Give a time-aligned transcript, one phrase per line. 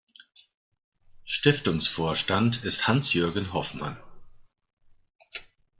[1.25, 3.97] Stiftungsvorstand ist Hans-Jürgen Hoffmann.